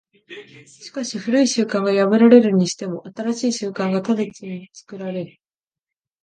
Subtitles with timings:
[0.65, 5.37] しかし旧い習慣が破られるにしても、新しい習慣が直ちに作られる。